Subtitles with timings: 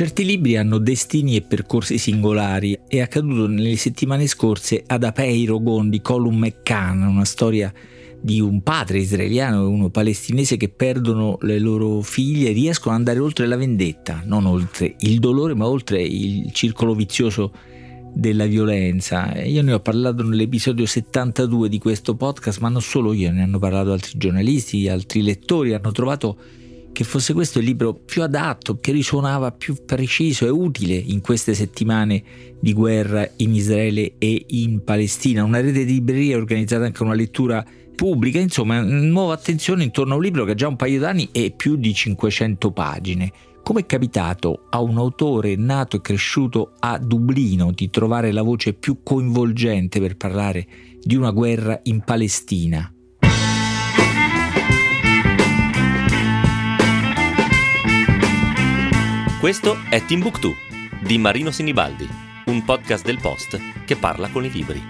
[0.00, 2.84] Certi libri hanno destini e percorsi singolari.
[2.88, 7.70] È accaduto nelle settimane scorse ad Apeiro Gondi, Colum McCann, una storia
[8.18, 13.00] di un padre israeliano e uno palestinese che perdono le loro figlie e riescono ad
[13.00, 17.52] andare oltre la vendetta, non oltre il dolore, ma oltre il circolo vizioso
[18.14, 19.38] della violenza.
[19.42, 23.58] Io ne ho parlato nell'episodio 72 di questo podcast, ma non solo io, ne hanno
[23.58, 26.38] parlato altri giornalisti, altri lettori, hanno trovato
[27.00, 31.54] che fosse questo il libro più adatto, che risuonava più preciso e utile in queste
[31.54, 32.22] settimane
[32.60, 35.42] di guerra in Israele e in Palestina.
[35.42, 37.64] Una rete di librerie ha organizzato anche una lettura
[37.96, 41.54] pubblica, insomma, nuova attenzione intorno a un libro che ha già un paio d'anni e
[41.56, 43.32] più di 500 pagine.
[43.62, 48.74] Come è capitato a un autore nato e cresciuto a Dublino di trovare la voce
[48.74, 50.66] più coinvolgente per parlare
[51.00, 52.92] di una guerra in Palestina?
[59.40, 60.54] Questo è Timbuktu
[61.00, 62.06] di Marino Sinibaldi,
[62.44, 64.82] un podcast del Post che parla con i libri.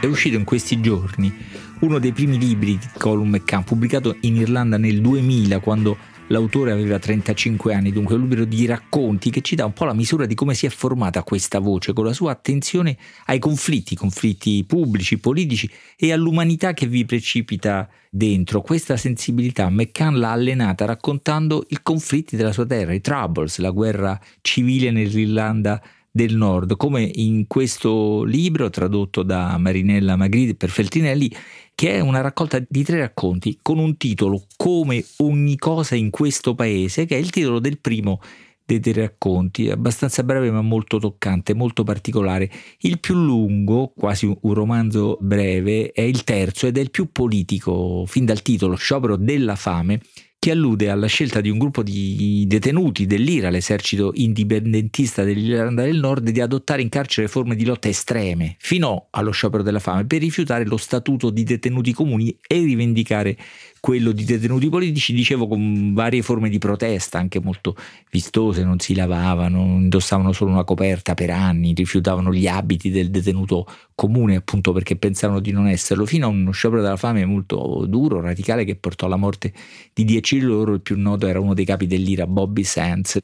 [0.00, 1.36] È uscito in questi giorni
[1.80, 5.96] uno dei primi libri di Colum McCann, pubblicato in Irlanda nel 2000, quando
[6.28, 9.92] L'autore aveva 35 anni, dunque un libro di racconti che ci dà un po' la
[9.92, 14.64] misura di come si è formata questa voce, con la sua attenzione ai conflitti, conflitti
[14.64, 18.62] pubblici, politici e all'umanità che vi precipita dentro.
[18.62, 24.18] Questa sensibilità McCann l'ha allenata raccontando i conflitti della sua terra, i Troubles, la guerra
[24.40, 31.28] civile nell'Irlanda del Nord, come in questo libro tradotto da Marinella Magritte per Feltrinelli
[31.74, 36.54] che è una raccolta di tre racconti con un titolo Come ogni cosa in questo
[36.54, 38.20] paese, che è il titolo del primo
[38.66, 42.50] dei tre racconti, abbastanza breve ma molto toccante, molto particolare.
[42.78, 48.04] Il più lungo, quasi un romanzo breve, è il terzo ed è il più politico,
[48.06, 50.00] fin dal titolo Sciopero della fame,
[50.44, 56.28] che allude alla scelta di un gruppo di detenuti dell'IRA, l'esercito indipendentista dell'Irlanda del Nord,
[56.28, 60.66] di adottare in carcere forme di lotta estreme, fino allo sciopero della fame, per rifiutare
[60.66, 63.38] lo statuto di detenuti comuni e rivendicare
[63.84, 67.76] quello di detenuti politici, dicevo con varie forme di protesta, anche molto
[68.10, 73.66] vistose, non si lavavano, indossavano solo una coperta per anni, rifiutavano gli abiti del detenuto
[73.94, 78.22] comune appunto perché pensavano di non esserlo, fino a uno sciopero della fame molto duro,
[78.22, 79.52] radicale, che portò alla morte
[79.92, 83.18] di dieci loro, il più noto era uno dei capi dell'IRA, Bobby Sands.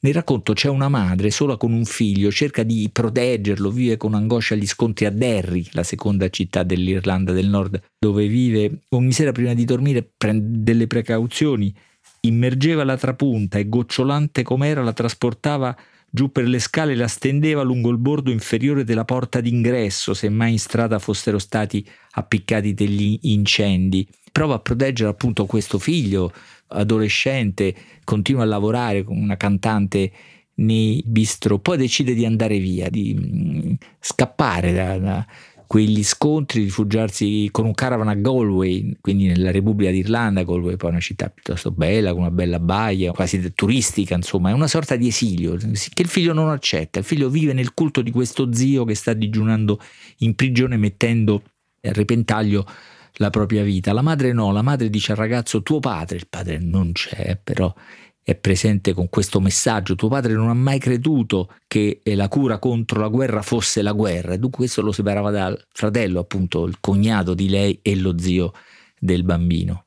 [0.00, 4.54] Nel racconto c'è una madre sola con un figlio, cerca di proteggerlo, vive con angoscia
[4.54, 9.52] gli scontri a Derry, la seconda città dell'Irlanda del Nord, dove vive ogni sera prima
[9.52, 11.74] di dormire prende delle precauzioni,
[12.20, 15.76] immergeva la trapunta e gocciolante com'era la trasportava
[16.08, 20.28] giù per le scale e la stendeva lungo il bordo inferiore della porta d'ingresso, se
[20.28, 24.08] mai in strada fossero stati appiccati degli incendi.
[24.32, 26.32] Prova a proteggere appunto questo figlio
[26.68, 27.74] adolescente,
[28.04, 30.12] continua a lavorare con una cantante
[30.56, 35.26] nei bistro, poi decide di andare via, di mm, scappare da, da
[35.66, 41.00] quegli scontri, rifugiarsi con un caravan a Galway, quindi nella Repubblica d'Irlanda, Galway poi una
[41.00, 45.56] città piuttosto bella, con una bella baia, quasi turistica, insomma, è una sorta di esilio
[45.56, 49.12] che il figlio non accetta, il figlio vive nel culto di questo zio che sta
[49.12, 49.80] digiunando
[50.18, 51.42] in prigione mettendo
[51.82, 52.66] a repentaglio
[53.18, 53.92] la propria vita.
[53.92, 57.72] La madre no, la madre dice al ragazzo tuo padre, il padre non c'è, però
[58.26, 59.94] è presente con questo messaggio.
[59.94, 64.32] Tuo padre non ha mai creduto che la cura contro la guerra fosse la guerra
[64.32, 68.50] e dunque questo lo separava dal fratello, appunto il cognato di lei e lo zio
[68.98, 69.84] del bambino.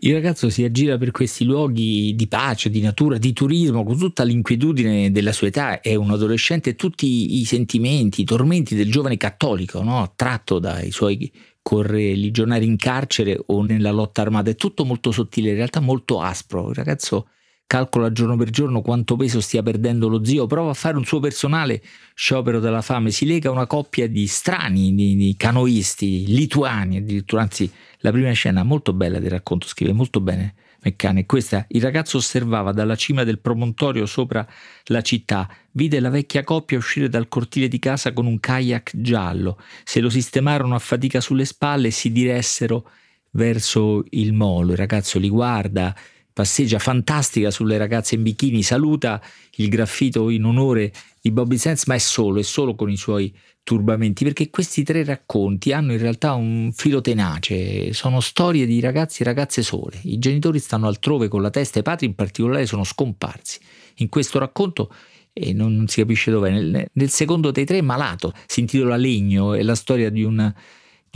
[0.00, 4.24] Il ragazzo si aggira per questi luoghi di pace, di natura, di turismo, con tutta
[4.24, 5.80] l'inquietudine della sua età.
[5.80, 10.02] È un adolescente e tutti i sentimenti, i tormenti del giovane cattolico, no?
[10.02, 11.32] attratto dai suoi
[11.62, 14.50] correligionari in carcere o nella lotta armata.
[14.50, 16.70] È tutto molto sottile, in realtà molto aspro.
[16.70, 17.28] Il ragazzo
[17.66, 21.20] calcola giorno per giorno quanto peso stia perdendo lo zio, prova a fare un suo
[21.20, 21.82] personale
[22.14, 27.42] sciopero della fame, si lega a una coppia di strani, di, di canoisti, lituani addirittura,
[27.42, 30.54] anzi la prima scena molto bella del racconto, scrive molto bene
[30.86, 34.46] Meccane, questa, il ragazzo osservava dalla cima del promontorio sopra
[34.84, 39.58] la città, vide la vecchia coppia uscire dal cortile di casa con un kayak giallo,
[39.82, 42.88] se lo sistemarono a fatica sulle spalle e si diressero
[43.32, 45.92] verso il molo, il ragazzo li guarda,
[46.36, 49.22] passeggia fantastica sulle ragazze in bikini, saluta
[49.52, 53.34] il graffito in onore di Bobby Sands, ma è solo, è solo con i suoi
[53.62, 59.22] turbamenti, perché questi tre racconti hanno in realtà un filo tenace, sono storie di ragazzi
[59.22, 59.98] e ragazze sole.
[60.02, 63.58] I genitori stanno altrove con la testa, i padri in particolare sono scomparsi.
[63.96, 64.92] In questo racconto
[65.32, 66.50] e non, si capisce dov'è.
[66.50, 70.52] Nel, nel, secondo dei tre, Malato, si intitola Legno, è la storia di un,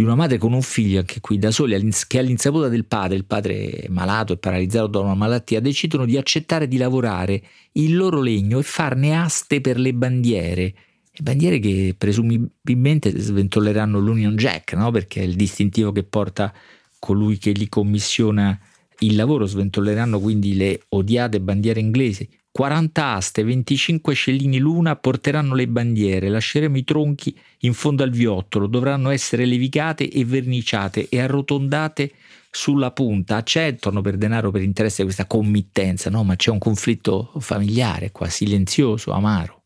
[0.00, 3.26] di una madre con un figlio, anche qui da soli, che all'insaputa del padre, il
[3.26, 7.42] padre malato e paralizzato da una malattia, decidono di accettare di lavorare
[7.72, 10.74] il loro legno e farne aste per le bandiere.
[11.20, 14.90] Bandiere che presumibilmente sventolleranno l'Union Jack, no?
[14.90, 16.50] perché è il distintivo che porta
[16.98, 18.58] colui che li commissiona
[19.00, 22.28] il lavoro, sventolleranno quindi le odiate bandiere inglesi.
[22.52, 28.66] 40 aste, 25 scellini l'una porteranno le bandiere, lasceremo i tronchi in fondo al viottolo,
[28.66, 32.12] dovranno essere levicate e verniciate e arrotondate
[32.50, 33.36] sulla punta.
[33.36, 36.24] Accettano per denaro, per interesse questa committenza, no?
[36.24, 39.62] Ma c'è un conflitto familiare qua, silenzioso, amaro.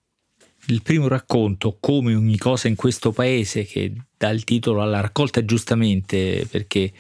[0.67, 5.45] Il primo racconto, come ogni cosa in questo paese, che dà il titolo alla raccolta
[5.45, 6.93] giustamente, perché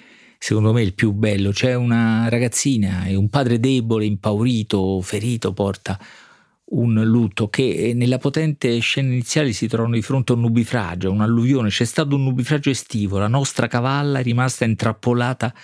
[0.44, 1.52] secondo me il più bello.
[1.52, 5.98] C'è una ragazzina e un padre debole, impaurito, ferito, porta
[6.66, 11.70] un lutto che nella potente scena iniziale si trovano di fronte a un nubifragio, un'alluvione,
[11.70, 15.54] c'è stato un nubifragio estivo, la nostra cavalla è rimasta intrappolata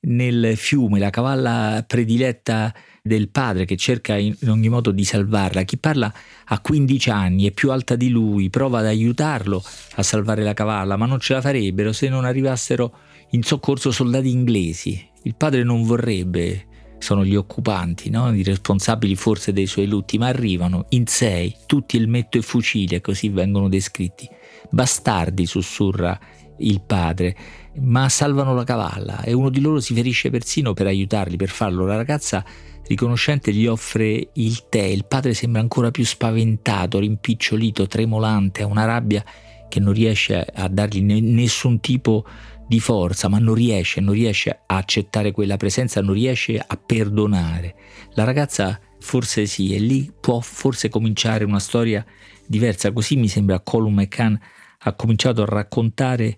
[0.00, 2.72] nel fiume, la cavalla prediletta
[3.02, 5.62] del padre che cerca in ogni modo di salvarla.
[5.62, 6.12] Chi parla
[6.44, 9.62] ha 15 anni, è più alta di lui, prova ad aiutarlo
[9.94, 12.96] a salvare la cavalla, ma non ce la farebbero se non arrivassero
[13.30, 15.06] in soccorso soldati inglesi.
[15.22, 16.66] Il padre non vorrebbe,
[16.98, 18.32] sono gli occupanti, no?
[18.34, 23.28] i responsabili forse dei suoi lutti, ma arrivano in sei, tutti elmetto e fucile, così
[23.28, 24.28] vengono descritti.
[24.70, 26.18] Bastardi, sussurra
[26.58, 27.36] il padre,
[27.80, 31.84] ma salvano la cavalla e uno di loro si ferisce persino per aiutarli, per farlo.
[31.84, 32.44] La ragazza
[32.86, 38.84] riconoscente gli offre il tè, il padre sembra ancora più spaventato, rimpicciolito, tremolante, ha una
[38.84, 39.24] rabbia
[39.68, 42.24] che non riesce a dargli nessun tipo
[42.66, 47.74] di forza, ma non riesce, non riesce a accettare quella presenza, non riesce a perdonare.
[48.14, 52.04] La ragazza forse sì, e lì può forse cominciare una storia
[52.46, 54.34] diversa, così mi sembra Colum McCann
[54.78, 56.36] ha cominciato a raccontare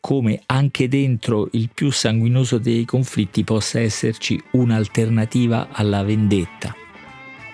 [0.00, 6.74] come anche dentro il più sanguinoso dei conflitti possa esserci un'alternativa alla vendetta.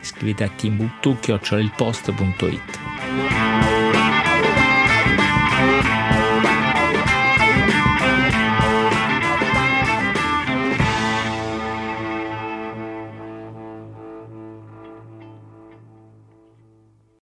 [0.00, 1.72] Scrivete a timbuktu.it